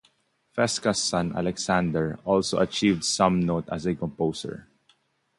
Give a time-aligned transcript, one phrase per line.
[0.57, 4.67] Fesca's son Alexander also achieved some note as a composer.